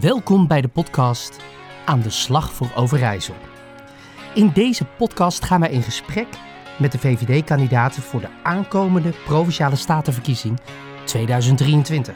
[0.00, 1.40] Welkom bij de podcast
[1.84, 3.34] Aan de Slag voor Overijssel.
[4.34, 6.26] In deze podcast gaan wij in gesprek
[6.78, 10.60] met de VVD-kandidaten voor de aankomende Provinciale Statenverkiezing
[11.04, 12.14] 2023.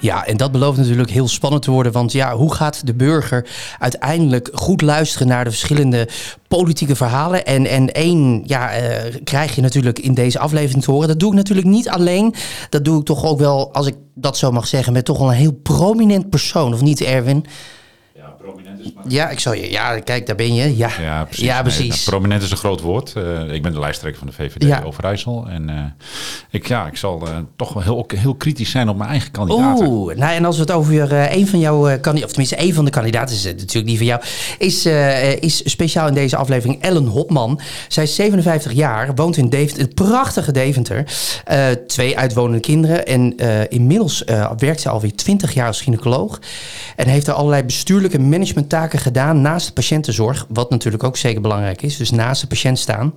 [0.00, 1.92] Ja, en dat belooft natuurlijk heel spannend te worden.
[1.92, 3.48] Want ja, hoe gaat de burger
[3.78, 6.08] uiteindelijk goed luisteren naar de verschillende
[6.48, 7.46] politieke verhalen?
[7.46, 11.08] En, en één ja, eh, krijg je natuurlijk in deze aflevering te horen.
[11.08, 12.34] Dat doe ik natuurlijk niet alleen.
[12.70, 15.28] Dat doe ik toch ook wel, als ik dat zo mag zeggen, met toch wel
[15.28, 16.74] een heel prominent persoon.
[16.74, 17.44] Of niet, Erwin?
[18.46, 19.04] Prominent is maar...
[19.08, 19.70] Ja, ik zal je.
[19.70, 20.76] Ja, kijk, daar ben je.
[20.76, 21.44] Ja, Ja, precies.
[21.44, 23.12] Ja, Nee, nou, prominent is een groot woord.
[23.12, 24.82] Eh, ik ben de lijsttrekker van de VVD Ja.
[24.84, 25.46] Overijssel.
[25.48, 25.84] En eh,
[26.50, 29.86] ik, ja, ik zal eh, toch wel heel, heel kritisch zijn op mijn eigen kandidaten.
[29.86, 32.74] Oeh, nou en als we het over eh, een van jouw kandidaten, of tenminste een
[32.74, 34.22] van de kandidaten, is het natuurlijk die van jou,
[34.58, 37.60] is, eh, is speciaal in deze aflevering Ellen Hopman.
[37.88, 41.04] Zij is 57 jaar, woont in Deventer, het prachtige Deventer.
[41.44, 46.40] Eh, twee uitwonende kinderen en eh, inmiddels eh, werkt ze alweer 20 jaar als gynaecoloog.
[46.96, 51.82] En heeft er allerlei bestuurlijke managementtaken gedaan naast de patiëntenzorg, wat natuurlijk ook zeker belangrijk
[51.82, 51.96] is.
[51.96, 53.12] Dus naast de patiënt staan.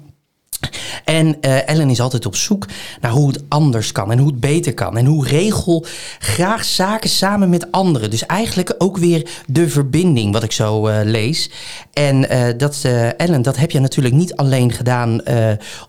[1.05, 2.65] En eh, Ellen is altijd op zoek
[3.01, 4.97] naar hoe het anders kan en hoe het beter kan.
[4.97, 5.85] En hoe regel
[6.19, 8.09] graag zaken samen met anderen.
[8.09, 11.51] Dus eigenlijk ook weer de verbinding, wat ik zo eh, lees.
[11.93, 12.81] En eh, dat,
[13.17, 15.21] Ellen, dat heb je natuurlijk niet alleen gedaan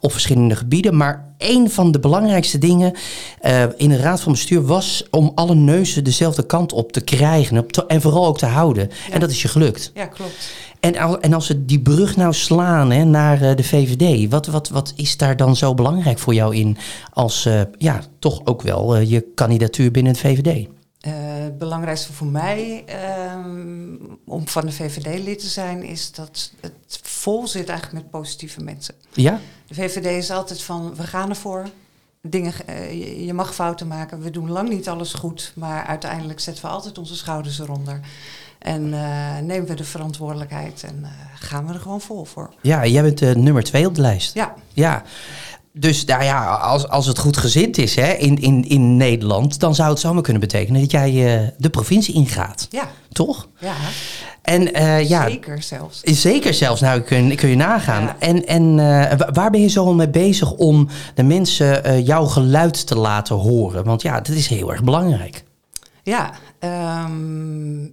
[0.00, 0.96] op verschillende gebieden.
[0.96, 2.92] Maar een van de belangrijkste dingen
[3.40, 7.58] eh, in de Raad van Bestuur was om alle neuzen dezelfde kant op te krijgen.
[7.58, 8.88] op te- en vooral ook te houden.
[9.10, 9.90] En dat is je gelukt.
[9.94, 10.50] Ja, klopt.
[10.80, 14.46] En, al- en als we die brug nou slaan hè, naar eh, de VVD, wat,
[14.46, 16.76] wat, wat is daar dan zo belangrijk voor jou in
[17.12, 20.66] als eh, ja, toch ook wel je kandidatuur binnen het VVD?
[21.00, 23.94] Eh, het belangrijkste voor mij ehm,
[24.26, 28.60] om van de VVD lid te zijn, is dat het vol zit eigenlijk met positieve
[28.60, 28.94] mensen.
[29.12, 29.40] Ja?
[29.66, 31.68] De VVD is altijd van, we gaan ervoor.
[32.22, 34.22] Dingen, eh, je, mag fouten maken.
[34.22, 38.00] We doen lang niet alles goed, maar uiteindelijk zetten we altijd onze schouders eronder.
[38.60, 42.50] En eh, nemen we de verantwoordelijkheid en eh, gaan we er gewoon vol voor.
[42.60, 44.34] Ja, jij bent eh, nummer twee op de lijst.
[44.34, 45.02] Ja, Ja.
[45.72, 49.74] Dus nou ja, als, als het goed gezind is hè, in, in, in Nederland, dan
[49.74, 52.66] zou het zomaar kunnen betekenen dat jij eh, de provincie ingaat.
[52.70, 53.48] ja, Toch?
[53.58, 53.74] ja.
[54.42, 56.00] En eh, ja, zeker zelfs.
[56.02, 58.02] Zeker zelfs, nou kun, kun je nagaan.
[58.02, 58.16] Ja.
[58.18, 62.86] En, en eh, wa- waar ben je zo mee bezig om de mensen jouw geluid
[62.86, 63.84] te laten horen?
[63.84, 65.44] Want ja, dat is heel erg belangrijk.
[66.02, 67.84] Ja, ehm,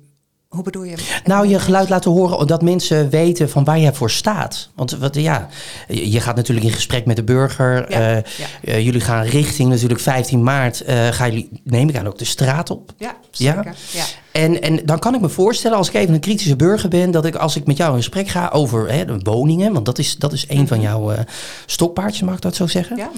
[0.47, 0.95] hoe bedoel je?
[1.23, 4.69] Nou, je geluid laten horen dat mensen weten van waar je voor staat.
[4.75, 5.47] Want wat, ja,
[5.87, 7.91] je gaat natuurlijk in gesprek met de burger.
[7.91, 8.45] Ja, Eh, ja.
[8.63, 10.81] eh, jullie gaan richting natuurlijk 15 maart.
[10.81, 12.93] eh gaan jullie, neem ik aan, ook de straat op.
[12.97, 13.53] Ja, Ja?
[13.53, 13.75] zeker.
[13.91, 14.03] Ja.
[14.37, 17.25] En, en dan kan ik me voorstellen, als ik even een kritische burger ben, dat
[17.25, 20.33] ik als ik met jou in gesprek ga over hè, woningen, want dat is, dat
[20.33, 21.19] is een van jouw eh,
[21.65, 22.97] stokpaardjes, mag ik dat zo zeggen?
[22.97, 23.09] Ja,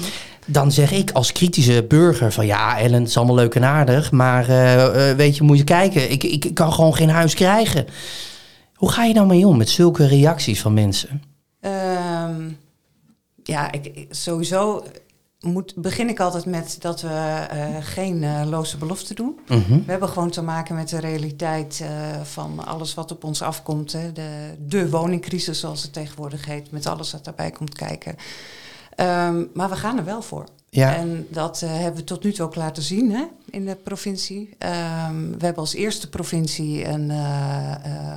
[0.46, 4.12] Dan zeg ik als kritische burger van ja, Ellen, het is allemaal leuk en aardig,
[4.12, 7.86] maar eh, eh, weet je, moet je kijken, ik, ik kan gewoon geen huis krijgen.
[8.74, 11.24] Hoe ga je nou mee om met zulke reacties van mensen?
[11.62, 12.42] Ehm,
[13.44, 14.84] ja ik- sowieso
[15.42, 17.08] moet, begin ik altijd met dat we
[17.50, 19.40] eh, geen eh, loze beloften doen.
[19.48, 19.70] Mhm.
[19.70, 23.92] We hebben gewoon te maken met de realiteit eh, van alles wat op ons afkomt.
[23.92, 24.12] Hè.
[24.12, 28.16] De, de woningcrisis, zoals het tegenwoordig heet, met alles wat daarbij komt kijken.
[28.96, 30.46] Ehm, maar we gaan er wel voor.
[30.70, 30.96] Ja.
[30.96, 34.56] En dat hebben we tot nu toe ook laten zien hè, in de provincie.
[34.58, 37.12] Ehm, we hebben als eerste provincie een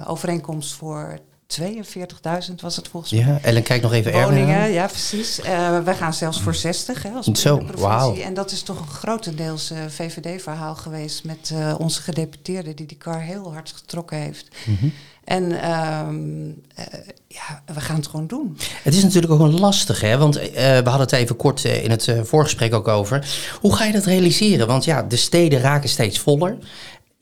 [0.07, 1.19] overeenkomst voor
[1.61, 3.21] 42.000 was het volgens mij.
[3.21, 4.39] Ja, Ellen, kijk nog even Erwin.
[4.45, 5.41] Woningen, ja precies.
[5.41, 7.87] Eh wij gaan zelfs voor 60 hè, als Zo, provincie.
[7.87, 8.17] wauw.
[8.17, 12.97] En dat is toch een grotendeels eh, VVD-verhaal geweest met eh, onze gedeputeerde die die
[12.97, 14.49] kar heel hard getrokken heeft.
[14.65, 14.89] Mhm.
[15.25, 16.99] En ehm, eh,
[17.29, 18.59] ja, we gaan het gewoon doen.
[18.83, 20.19] Het is natuurlijk ook een lastig, hè?
[20.19, 23.27] Want we hadden het even kort in het voorgesprek ook over.
[23.61, 24.67] Hoe ga je dat realiseren?
[24.67, 26.59] Want ja, de steden raken steeds voller.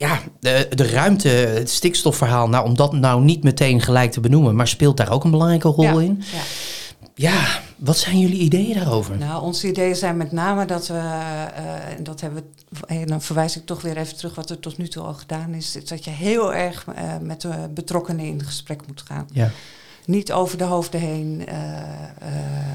[0.00, 4.55] Ja, de, de ruimte, het stikstofverhaal, nou, om dat nou niet meteen gelijk te benoemen,
[4.55, 6.22] maar speelt daar ook een belangrijke rol ja, in?
[6.33, 6.41] Ja.
[7.15, 9.19] Ja, wat zijn jullie ideeën daarover?
[9.19, 13.22] Nou, onze ideeën zijn met name dat we, eh, en dat hebben we, en dan
[13.22, 15.88] verwijs ik toch weer even terug wat er tot nu toe al gedaan is, is
[15.88, 19.29] dat je heel erg eh, met de betrokkenen in gesprek moet gaan.
[19.32, 19.50] Ja.
[20.10, 21.42] Niet over de hoofden heen.
[21.46, 21.84] eh, eh,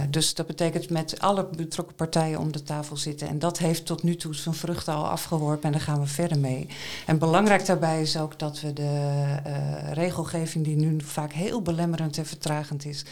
[0.09, 3.27] dus dat betekent met alle betrokken partijen om de tafel zitten.
[3.27, 6.39] En dat heeft tot nu toe zijn vruchten al afgeworpen en daar gaan we verder
[6.39, 6.67] mee.
[7.05, 8.83] En belangrijk daarbij is ook dat we de
[9.43, 9.53] eh,
[9.93, 13.03] regelgeving, die nu vaak heel belemmerend en vertragend is,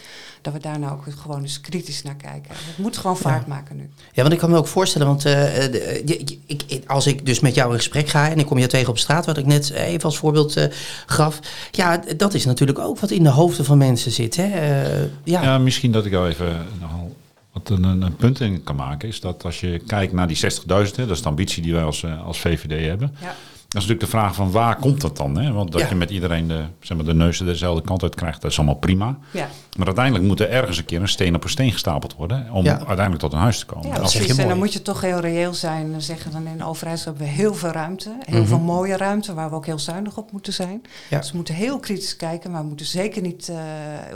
[0.42, 2.50] dat we daar nou ook gewoon eens kritisch naar kijken.
[2.54, 3.90] Het moet gewoon vaart maken nu.
[4.12, 7.70] Ja, want ik kan me ook voorstellen, want de- ik, als ik dus met jou
[7.70, 10.18] in gesprek ga en ik kom je tegen op straat, wat ik net even als
[10.18, 10.68] voorbeeld
[11.06, 11.38] gaf,
[11.70, 14.36] ja, dat is natuurlijk ook wat in de hoofden van mensen zit.
[14.36, 14.44] Hè?
[14.44, 15.42] Eh, ja.
[15.42, 17.16] Ja, misschien dat ik jou even nogal
[17.52, 19.08] wat een, een, punt in kan maken.
[19.08, 21.82] Is dat als je kijkt naar die 60.000, hè, dat is de ambitie die wij
[21.82, 23.14] als, eh, als VVD hebben.
[23.20, 23.34] Ja.
[23.74, 25.38] Dat is natuurlijk de vraag van waar komt dat dan?
[25.38, 25.52] Hè?
[25.52, 25.88] Want dat Ja.
[25.88, 28.74] je met iedereen de, zeg maar, de neuzen dezelfde kant uit krijgt, dat is allemaal
[28.74, 29.18] prima.
[29.30, 32.50] Ja, Maar uiteindelijk moet er ergens een keer een steen op een steen gestapeld worden
[32.50, 32.76] om Ja.
[32.76, 33.86] uiteindelijk tot een huis te komen.
[33.88, 34.36] ja En precies.
[34.36, 35.90] En dan moet je toch heel reëel zijn.
[35.90, 38.16] Dan zeggen dan in Overijssel hebben we heel veel ruimte.
[38.20, 40.82] Heel veel mooie ruimte waar we ook heel zuinig op moeten zijn.
[41.10, 42.50] Dus we moeten heel kritisch kijken.
[42.50, 43.56] Maar we moeten zeker niet eh,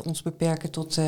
[0.05, 1.05] ons beperken tot eh,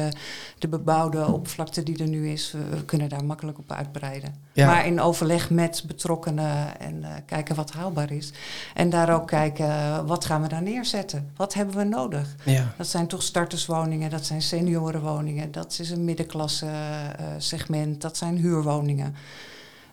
[0.59, 2.53] de bebouwde oppervlakte die er nu is.
[2.53, 4.35] We, we kunnen daar makkelijk op uitbreiden.
[4.55, 8.33] Maar in overleg met betrokkenen en eh, kijken wat haalbaar is.
[8.75, 11.31] En daar ook kijken, eh, wat gaan we daar neerzetten?
[11.37, 12.35] Wat hebben we nodig?
[12.45, 12.75] Ja.
[12.77, 18.37] Dat zijn toch starterswoningen, dat zijn seniorenwoningen, dat is een middenklasse eh, segment, dat zijn
[18.37, 19.15] huurwoningen.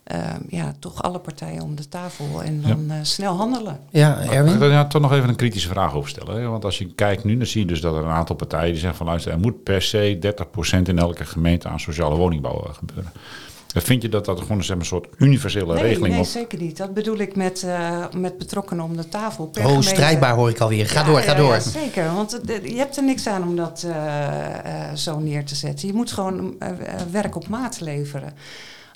[0.07, 3.79] Ehm, ja, toch alle partijen om de tafel en dan eh, snel handelen.
[3.89, 4.61] Ja, Mag ik Erwin?
[4.61, 6.41] er ja, toch nog even een kritische vraag over stellen?
[6.41, 6.47] Hè?
[6.47, 8.79] Want als je kijkt nu, dan zie je dus dat er een aantal partijen die
[8.79, 10.19] zeggen van luister, er moet per se
[10.77, 13.11] 30% in elke gemeente aan sociale woningbouw gebeuren.
[13.77, 16.25] Dan vind je dat dat gewoon zeg maar, een soort universele Nee, regeling nee op
[16.27, 16.77] zeker niet.
[16.77, 19.45] Dat bedoel ik met, eh, met betrokkenen om de tafel.
[19.47, 19.87] Per Oh, gemeente.
[19.87, 20.87] strijdbaar hoor ik alweer.
[20.87, 21.53] Ga Ja, door, ga ja, door.
[21.53, 25.45] ja, zeker, want het- je hebt er niks aan om dat eh, eh, zo neer
[25.45, 25.87] te zetten.
[25.87, 26.75] Je moet gewoon eh, eh,
[27.11, 28.33] werk op maat leveren.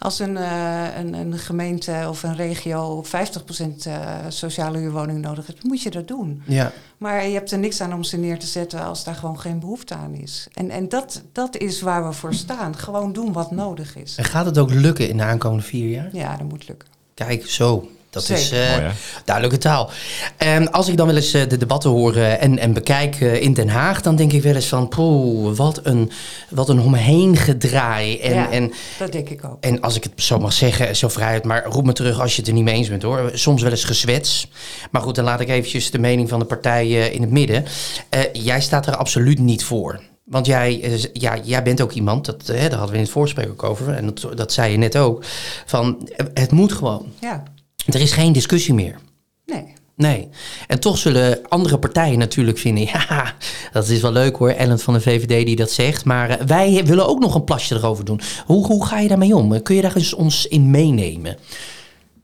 [0.04, 5.64] Als een, eh, een, een gemeente of een regio 50% eh, sociale huurwoning nodig heeft,
[5.64, 6.42] moet je dat doen.
[6.46, 6.72] Ja.
[6.98, 9.60] Maar je hebt er niks aan om ze neer te zetten als daar gewoon geen
[9.60, 10.48] behoefte aan is.
[10.54, 12.78] En, en dat, dat is waar we voor staan.
[12.78, 14.16] Gewoon doen wat nodig is.
[14.16, 16.10] En gaat het ook lukken in de aankomende vier jaar?
[16.12, 16.90] Ja, dat moet lukken.
[17.14, 17.90] Kijk, zo.
[18.12, 18.90] Dat is eh, Mooi, hè?
[19.26, 19.90] duidelijke taal.
[20.38, 23.42] En als ik dan wel eens eh, de debatten hoor eh, en, en bekijk eh,
[23.42, 26.12] in Den Haag, dan denk ik wel eens van, poeh, wat een,
[26.50, 28.20] wat een omheen gedraai.
[28.20, 29.58] En, ja, en, dat denk ik ook.
[29.60, 32.40] en als ik het zo mag zeggen, zo vrijheid, maar roep me terug als je
[32.40, 33.32] het er niet mee eens bent hoor.
[33.34, 34.48] Soms wel eens gezwets.
[34.92, 37.66] Maar goed, dan laat ik eventjes de mening van de partij eh, in het midden.
[38.10, 40.02] Eh, jij staat er absoluut niet voor.
[40.24, 43.50] Want jij, ja, jij bent ook iemand, dat, eh, daar hadden we in het voorgesprek
[43.50, 45.24] ook over, en dat, dat zei je net ook,
[45.66, 47.06] van het moet gewoon.
[47.20, 47.44] Ja,
[47.86, 49.00] Er is geen discussie meer.
[49.46, 49.74] nee.
[49.96, 50.30] Nee.
[50.68, 53.34] En toch zullen andere partijen natuurlijk vinden, ja,
[53.72, 56.86] dat is wel leuk hoor, Ellen van de VVD die dat zegt, maar eh, wij
[56.86, 58.22] willen ook nog een plasje erover doen.
[58.46, 59.62] Hoe, hoe ga je daarmee om?
[59.62, 61.38] Kun je daar eens ons in meenemen?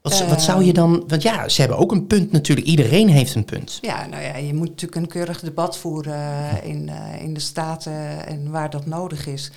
[0.01, 3.35] Wat, wat zou je dan, want ja, ze hebben ook een punt natuurlijk, iedereen heeft
[3.35, 3.77] een punt.
[3.81, 7.39] Ja, nou ja, je moet natuurlijk een keurig debat voeren eh, in, eh, in de
[7.39, 9.51] Staten en waar dat nodig is.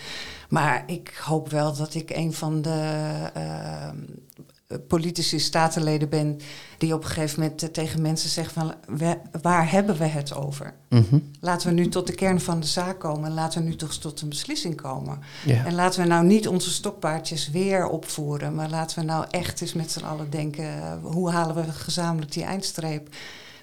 [0.48, 3.00] Maar ik hoop wel dat ik een van de
[4.88, 6.38] politici, statenleden ben
[6.78, 10.34] die op een gegeven moment eh, tegen mensen zegt van "We- waar hebben we het
[10.34, 10.74] over?
[10.88, 11.18] Mhm.
[11.40, 13.92] Laten we nu tot de kern van de zaak komen en laten we nu toch
[13.94, 15.18] tot een beslissing komen.
[15.66, 19.72] En laten we nou niet onze stokpaardjes weer opvoeren, maar laten we nou echt eens
[19.72, 23.08] met z'n allen denken, eh, hoe halen we gezamenlijk die eindstreep?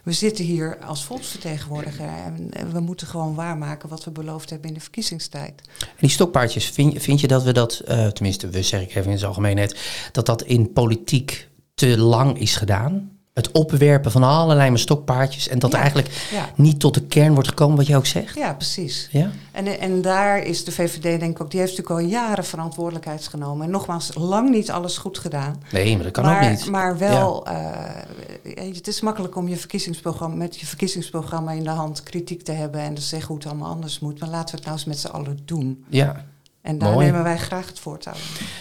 [0.07, 4.74] We zitten hier als volksvertegenwoordiger en we moeten gewoon waarmaken wat we beloofd hebben in
[4.74, 5.62] de verkiezingstijd.
[5.80, 9.12] En die stokpaardjes, vind, vind je dat we dat, eh, tenminste, we zeg ik even
[9.12, 9.80] in zijn algemeenheid,
[10.12, 13.16] dat dat in politiek te lang is gedaan?
[13.38, 15.78] Het opwerpen van allerlei stokpaardjes en dat Ja.
[15.78, 18.36] eigenlijk Ja, niet tot de kern wordt gekomen, wat je ook zegt?
[18.36, 19.07] ja precies.
[19.12, 19.31] Ja?
[19.51, 23.28] En, en daar is de VVD denk ik ook, die heeft natuurlijk al jaren verantwoordelijkheid
[23.28, 23.66] genomen.
[23.66, 25.62] En nogmaals, lang niet alles goed gedaan.
[25.72, 26.69] Nee, maar dat kan maar, ook niet.
[26.69, 27.56] Maar wel, eh,
[28.56, 32.81] het is makkelijk om je verkiezingsprogramma, met je verkiezingsprogramma in de hand kritiek te hebben
[32.81, 34.19] en te zeggen hoe het allemaal anders moet.
[34.19, 35.86] Maar laten we het nou eens met z'n allen doen.
[35.89, 36.25] Ja.
[36.67, 37.05] En daar Mooi.
[37.05, 38.13] nemen wij graag het voortouw.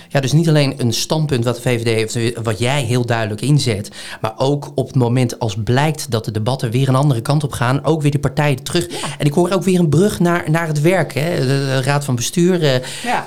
[0.09, 3.91] ja, dus niet alleen een standpunt wat de VVD heeft, wat jij heel duidelijk inzet,
[4.21, 7.53] maar ook op het moment als blijkt dat de debatten weer een andere kant op
[7.53, 8.87] gaan, ook weer de partijen terug.
[9.19, 11.37] En ik hoor ook weer een brug naar, naar het werk, hè?
[11.41, 13.25] De, de raad van bestuur, eh, Ja,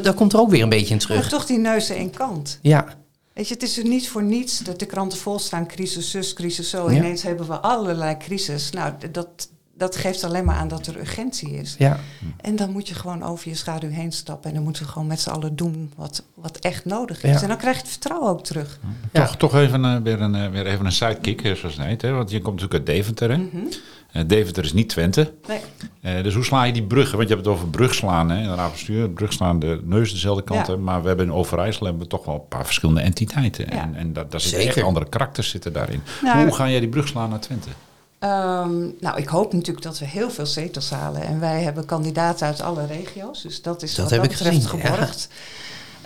[0.00, 1.28] daar komt er ook weer een beetje in maar terug.
[1.28, 2.58] toch die neuzen in kant.
[2.62, 2.86] Ja,
[3.32, 6.32] Weet je, het is er niet voor niets dat de kranten vol staan, crisis zus,
[6.32, 6.90] crisis zo.
[6.90, 6.96] Ja.
[6.96, 8.70] Ineens hebben we allerlei crisis.
[8.70, 11.74] Nou, dat, dat geeft alleen maar aan dat er urgentie is.
[11.78, 11.98] ja.
[12.40, 14.48] En dan moet je gewoon over je schaduw heen stappen.
[14.48, 17.34] En dan moeten we gewoon met z'n allen doen wat, wat echt nodig is.
[17.34, 17.42] Ja.
[17.42, 18.78] En dan krijg je het vertrouwen ook terug.
[19.12, 19.24] Ja.
[19.26, 22.02] Toch, toch even, eh, weer, een, eh, weer even een sidekick, eh, zoals het heet.
[22.02, 22.10] Hè?
[22.12, 23.30] Want je komt natuurlijk uit Deventer.
[23.30, 23.36] Hè?
[23.36, 23.66] Mhm.
[24.12, 25.32] Eh, Deventer is niet Twente.
[25.48, 25.60] Nee.
[26.00, 27.16] Eh, dus hoe sla je die bruggen?
[27.16, 28.30] Want je hebt het over brugslaan.
[28.30, 28.42] Hè?
[28.42, 30.66] In de bestuur, brugslaan, de neus dezelfde kant.
[30.66, 30.72] Ja.
[30.72, 30.78] hè.
[30.78, 33.66] Maar we hebben in Overijssel hebben we toch wel een paar verschillende entiteiten.
[33.70, 33.82] Ja.
[33.82, 36.02] En, en daar, daar zitten echt andere karakters zitten daarin.
[36.22, 37.68] Nou, hoe ga jij die brug slaan naar Twente?
[38.24, 41.22] Ehm, nou, ik hoop natuurlijk dat we heel veel zetels halen.
[41.22, 43.42] En wij hebben kandidaten uit alle regio's.
[43.42, 44.68] Dus dat is Dat wat heb dat ik gezien, ja.
[44.68, 45.28] geborgd.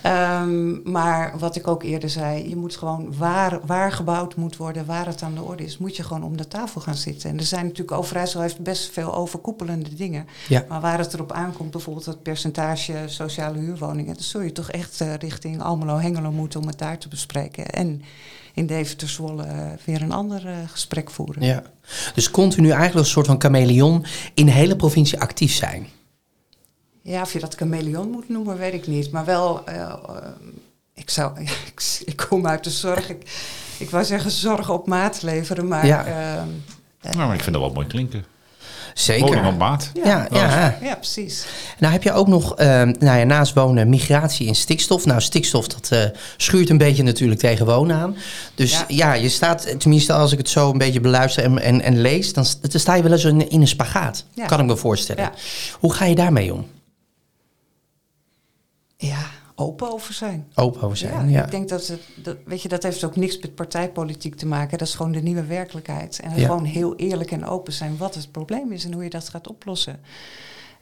[0.01, 4.85] Ehm, maar wat ik ook eerder zei, je moet gewoon waar, waar gebouwd moet worden,
[4.85, 7.29] waar het aan de orde is, moet je gewoon om de tafel gaan zitten.
[7.29, 10.27] En er zijn natuurlijk, Overijssel heeft best veel overkoepelende dingen.
[10.47, 10.65] Ja.
[10.69, 15.01] Maar waar het erop aankomt, bijvoorbeeld het percentage sociale huurwoningen, dan zul je toch echt
[15.01, 17.65] eh, richting Almelo, Hengelo moeten om het daar te bespreken.
[17.65, 18.01] En
[18.53, 21.43] in Deventer, Zwolle eh, weer een ander eh, gesprek voeren.
[21.43, 21.63] Ja.
[22.15, 25.87] Dus continu eigenlijk een soort van chameleon in de hele provincie actief zijn.
[27.01, 29.11] Ja, of je dat chameleon moet noemen, weet ik niet.
[29.11, 29.93] Maar wel eh,
[30.93, 33.09] ik zou, ik, ik kom uit de zorg.
[33.09, 33.31] Ik,
[33.77, 36.05] ik wou zeggen zorg op maat leveren, maar Ja.
[36.05, 36.47] ehm,
[37.01, 38.25] Nou, maar ik vind dat wel mooi klinken.
[38.99, 39.25] Zeker.
[39.25, 39.91] Woning op maat.
[40.03, 40.77] Ja, ja.
[40.81, 41.45] ja, precies.
[41.77, 45.05] Nou heb je ook nog, eh, nou ja, naast wonen, migratie en stikstof.
[45.05, 46.03] Nou, stikstof, dat eh,
[46.37, 48.15] schuurt een beetje natuurlijk tegen wonen aan.
[48.55, 48.85] Dus ja.
[48.87, 49.13] Ja.
[49.13, 52.45] je staat, tenminste als ik het zo een beetje beluister en, en, en lees, dan,
[52.61, 54.25] sta je wel eens in, in een spagaat.
[54.33, 54.45] Ja.
[54.45, 55.23] Kan ik me voorstellen.
[55.23, 55.31] Ja.
[55.79, 56.67] Hoe ga je daarmee om?
[58.97, 59.25] Ja,
[59.59, 60.47] open over zijn.
[60.55, 61.29] Open over zijn.
[61.29, 64.45] Ja, Ik denk dat het, dat, weet je, dat heeft ook niks met partijpolitiek te
[64.45, 64.77] maken.
[64.77, 66.19] Dat is gewoon de nieuwe werkelijkheid.
[66.19, 66.45] En Ja.
[66.45, 69.47] gewoon heel eerlijk en open zijn wat het probleem is en hoe je dat gaat
[69.47, 69.99] oplossen.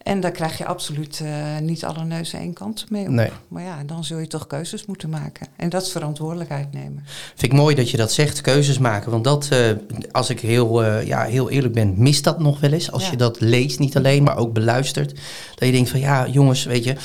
[0.03, 3.09] En daar krijg je absoluut eh, niet alle neuzen één kant mee op.
[3.09, 3.29] Nee.
[3.47, 5.47] Maar ja, dan zul je toch keuzes moeten maken.
[5.55, 7.03] En dat is verantwoordelijkheid nemen.
[7.35, 9.11] Vind ik mooi dat je dat zegt, keuzes maken.
[9.11, 9.69] Want dat, eh,
[10.11, 12.91] als ik heel, eh, ja, heel eerlijk ben, mist dat nog wel eens.
[12.91, 13.11] Als Ja.
[13.11, 15.09] je dat leest, niet alleen, maar ook beluistert.
[15.55, 16.95] Dat je denkt van, ja jongens, weet je...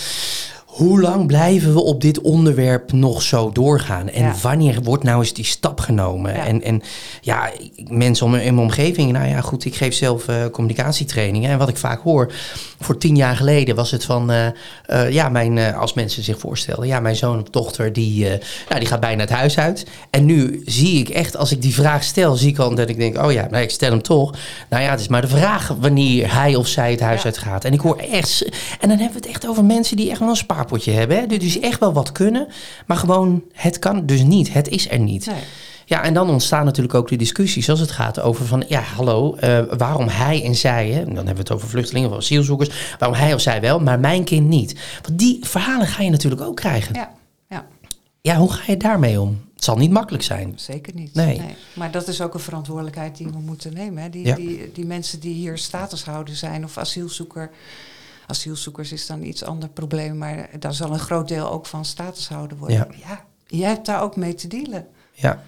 [0.83, 4.09] Hoe lang blijven we op dit onderwerp nog zo doorgaan?
[4.09, 4.35] En Ja.
[4.43, 6.35] wanneer wordt nou eens die stap genomen?
[6.35, 6.47] Ja.
[6.47, 6.83] En, en
[7.21, 7.51] ja,
[7.89, 11.51] mensen om, in mijn omgeving, nou ja, goed, ik geef zelf eh, communicatietrainingen.
[11.51, 12.33] En wat ik vaak hoor,
[12.81, 14.47] voor tien jaar geleden was het van, eh,
[14.87, 18.25] eh, ja, mijn, als mensen zich voorstellen, ja, mijn zoon of dochter, die,
[18.69, 19.87] nou, die gaat bijna het huis uit.
[20.11, 22.97] En nu zie ik echt, als ik die vraag stel, zie ik al dat ik
[22.99, 24.35] denk, oh ja, nou, ik stel hem toch.
[24.71, 27.27] Nou ja, het is maar de vraag wanneer hij of zij het huis Ja.
[27.27, 27.65] uit gaat.
[27.65, 28.45] En ik hoor echt,
[28.81, 30.37] en dan hebben we het echt over mensen die echt wel een
[30.73, 31.17] spaarpotje hebben.
[31.19, 31.39] Hè?
[31.39, 32.47] Dus echt wel wat kunnen,
[32.87, 34.53] maar gewoon, het kan dus niet.
[34.53, 35.27] Het is er niet.
[35.27, 35.41] Nee.
[35.87, 39.35] Ja, en dan ontstaan natuurlijk ook de discussies als het gaat over van, ja, hallo,
[39.35, 43.19] eh, waarom hij en zij, hè, dan hebben we het over vluchtelingen of asielzoekers, waarom
[43.19, 44.81] hij of zij wel, maar mijn kind niet.
[45.03, 46.95] Want die verhalen ga je natuurlijk ook krijgen.
[46.95, 47.11] Ja,
[47.49, 47.67] Ja,
[48.21, 49.41] ja, hoe ga je daarmee om?
[49.55, 50.53] Het zal niet makkelijk zijn.
[50.57, 51.15] zeker niet.
[51.15, 51.41] Nee.
[51.75, 54.03] Maar dat is ook een verantwoordelijkheid die we moeten nemen.
[54.03, 54.11] Hè.
[54.11, 54.35] Die, Ja.
[54.35, 57.51] die, die mensen die hier statushouder zijn of asielzoeker.
[58.33, 62.59] Asielzoekers is dan iets ander probleem, maar daar zal een groot deel ook van statushouder
[62.59, 62.77] worden.
[62.77, 62.87] Ja.
[63.09, 64.87] ja, jij hebt daar ook mee te dealen.
[65.13, 65.43] Ja,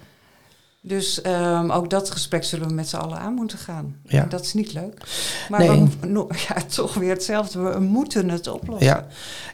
[0.87, 3.95] Dus ehm, ook dat gesprek zullen we met z'n allen aan moeten gaan.
[4.03, 4.21] Ja.
[4.21, 5.01] En dat is niet leuk.
[5.49, 5.83] Maar Nee.
[6.01, 7.59] we ja, toch weer hetzelfde.
[7.59, 8.87] We moeten het oplossen.
[8.87, 9.05] ja.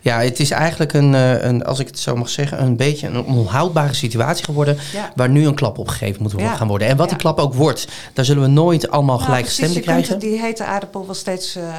[0.01, 3.07] ja, het is eigenlijk een, eh, een, als ik het zo mag zeggen, een beetje
[3.07, 4.77] een onhoudbare situatie geworden.
[4.93, 5.11] Ja.
[5.15, 6.55] Waar nu een klap op gegeven moet Ja.
[6.55, 6.87] gaan worden.
[6.87, 10.07] En wat die klap ook wordt, daar zullen we nooit allemaal Nou, gelijkgestemden precies, je
[10.07, 10.37] kunt krijgen.
[10.39, 11.73] die hete aardappel wel steeds eh, eh,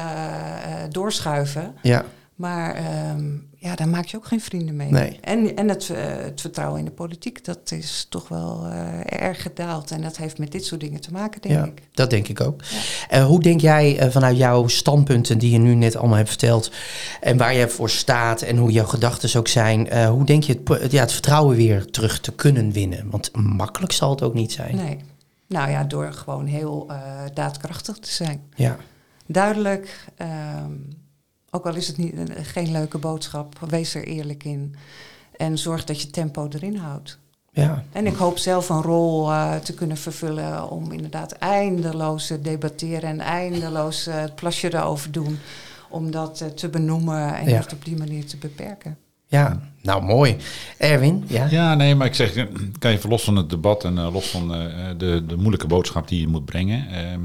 [0.89, 1.73] doorschuiven.
[1.81, 2.03] Ja,
[2.35, 3.23] Maar ehm,
[3.63, 4.89] ja, daar maak je ook geen vrienden mee.
[4.89, 5.17] Nee.
[5.21, 9.41] En, en het, eh, het vertrouwen in de politiek, dat is toch wel eh, erg
[9.41, 9.91] gedaald.
[9.91, 11.81] En dat heeft met dit soort dingen te maken, denk ja ik.
[11.93, 12.61] dat denk ik ook.
[13.09, 16.71] Eh, hoe denk jij vanuit jouw standpunten die je nu net allemaal hebt verteld...
[17.21, 20.07] en waar je voor staat en hoe jouw gedachten ook zijn...
[20.07, 23.09] hoe denk je het, ja, het vertrouwen weer terug te kunnen winnen?
[23.09, 24.75] Want makkelijk zal het ook niet zijn.
[24.75, 24.97] Nee.
[25.47, 26.91] Nou ja, door gewoon heel
[27.33, 28.41] daadkrachtig te zijn.
[28.55, 28.77] Ja,
[29.25, 30.71] Duidelijk, ehm,
[31.55, 34.75] ook al is het niet, een- geen leuke boodschap, wees er eerlijk in.
[35.37, 37.17] En zorg dat je tempo erin houdt.
[37.51, 42.41] ja, En ik hoop zelf een rol eh, te kunnen vervullen om inderdaad eindeloos te
[42.41, 45.39] debatteren en eindeloos eh, het plasje erover doen.
[45.89, 47.57] Om dat eh, te benoemen en Ja.
[47.59, 48.97] het op die manier te beperken.
[49.33, 49.59] Ja.
[49.81, 50.35] Nou, mooi.
[50.77, 51.47] Erwin, ja?
[51.49, 52.33] Ja, nee, maar ik zeg,
[52.79, 54.59] kijk even los van het debat en eh, los van eh,
[54.97, 56.87] de, de moeilijke boodschap die je moet brengen.
[56.87, 57.19] ehm,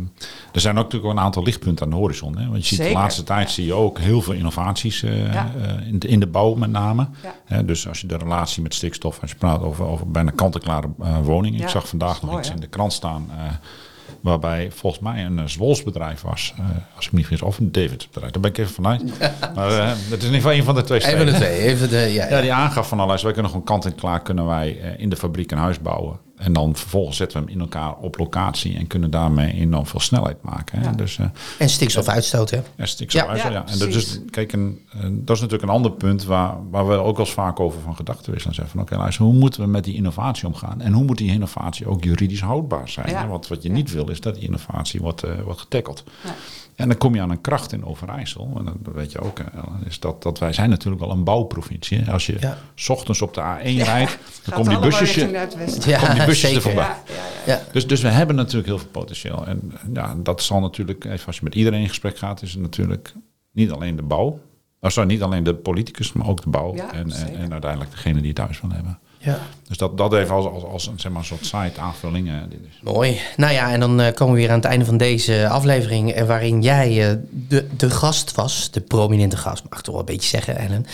[0.52, 2.38] er zijn ook natuurlijk wel een aantal lichtpunten aan de horizon.
[2.38, 2.48] Hè?
[2.48, 5.50] Want je ziet de laatste tijd zie je ook heel veel innovaties eh, Ja.
[5.62, 7.08] eh, in, de, in de bouw met name.
[7.48, 7.62] Ja.
[7.62, 11.18] Dus als je de relatie met stikstof, als je praat over, over bijna kant-en-klare eh,
[11.22, 11.58] woningen.
[11.58, 12.54] Ja, Ik zag vandaag nog mooi, iets hè?
[12.54, 13.26] in de krant staan.
[14.18, 16.64] Eh, Waarbij volgens mij een uh, Zwolsbedrijf was, eh,
[16.96, 18.32] als ik me niet vergis, of een Davidsbedrijf.
[18.32, 19.02] Daar ben ik even vanuit.
[19.54, 21.58] maar uh, het is in ieder geval een van de twee Even de twee.
[21.58, 23.22] Even de, ja, ja, die aangaf van alles.
[23.22, 26.27] Wij kunnen gewoon kant en klaar kunnen wij in de fabriek een huis bouwen.
[26.38, 30.00] En dan vervolgens zetten we hem in elkaar op locatie en kunnen daarmee enorm veel
[30.00, 30.78] snelheid maken.
[30.78, 30.84] Hè?
[30.84, 30.92] Ja.
[30.92, 31.26] Dus, uh,
[31.58, 32.64] en stikstof uitstoten.
[32.76, 33.64] En stikstof ja, uitstoten, ja.
[33.66, 33.72] ja.
[33.72, 37.26] En dus, kijk, een, dat is natuurlijk een ander punt waar, waar we ook wel
[37.26, 38.54] eens vaak over van gedachten wisselen.
[38.54, 40.80] Zeggen van oké, okay, luister, hoe moeten we met die innovatie omgaan?
[40.80, 43.08] En hoe moet die innovatie ook juridisch houdbaar zijn?
[43.08, 43.26] Ja.
[43.26, 46.04] Want wat je niet wil is dat die innovatie wordt, uh, wordt getackeld.
[46.78, 48.52] En dan kom je aan een kracht in Overijssel.
[48.58, 49.40] En dat weet je ook,
[49.84, 52.10] is dat, dat wij zijn natuurlijk wel een bouwprovincie.
[52.10, 52.58] Als je ja.
[52.74, 55.28] s ochtends op de A1 ja, rijdt, dan komen die busjes, je,
[55.86, 56.94] ja, kom die busjes er voorbij.
[57.46, 59.46] Ja, dus, dus we hebben natuurlijk heel veel potentieel.
[59.46, 62.60] En ja, dat zal natuurlijk, even als je met iedereen in gesprek gaat, is het
[62.60, 63.14] natuurlijk
[63.52, 64.40] niet alleen de bouw.
[64.80, 66.74] Oh, sorry, niet alleen de politicus, maar ook de bouw.
[66.74, 68.98] en, en, en, uiteindelijk degene die het thuis van hebben.
[69.28, 69.38] Ja.
[69.68, 72.30] Dus dat, dat even als, als, als een, zeg maar, soort site aanvulling.
[72.48, 72.80] Dit is.
[72.82, 73.20] Mooi.
[73.36, 76.18] Nou ja, en dan uh, komen we weer aan het einde van deze aflevering...
[76.18, 80.00] Uh, waarin jij uh, de, de gast was, de prominente gast, mag ik toch wel
[80.08, 80.86] een beetje zeggen, Ellen.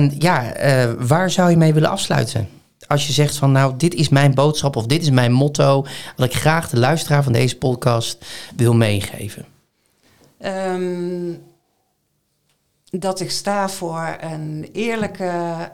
[0.00, 2.48] Um, ja, uh, waar zou je mee willen afsluiten?
[2.86, 5.86] Als je zegt van, nou, dit is mijn boodschap of dit is mijn motto...
[6.16, 9.44] wat ik graag de luisteraar van deze podcast wil meegeven.
[10.40, 11.42] Um,
[12.90, 15.24] dat ik sta voor een eerlijke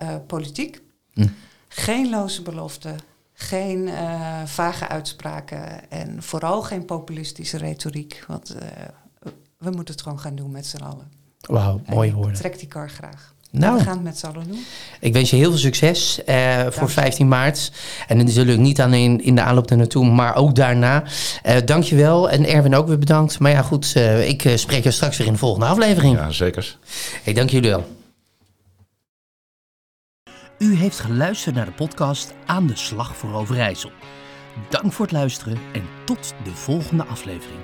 [0.03, 0.83] uh, politiek...
[1.13, 1.27] Hm.
[1.77, 2.99] Geen loze beloften,
[3.33, 8.25] geen uh, vage uitspraken en vooral geen populistische retoriek.
[8.27, 8.61] Want uh,
[9.59, 11.13] we moeten het gewoon gaan doen met z'n allen.
[11.41, 12.35] Wauw, mooie woorden.
[12.35, 13.35] Trek die kar graag.
[13.51, 14.65] Nou, we gaan het met z'n allen doen.
[15.01, 17.73] Ik wens je heel veel succes uh, voor 15 maart.
[18.09, 21.03] En natuurlijk niet alleen in de aanloop naartoe, maar ook daarna.
[21.47, 22.31] Uh, dankjewel.
[22.31, 23.39] En Erwin ook weer bedankt.
[23.39, 26.17] Maar ja, goed, uh, ik spreek je straks weer in de volgende aflevering.
[26.17, 26.77] Ja, zeker.
[27.23, 27.85] Hey, dank jullie wel.
[30.59, 33.91] U heeft geluisterd naar de podcast Aan de Slag voor Overijssel.
[34.69, 37.61] Dank voor het luisteren en tot de volgende aflevering.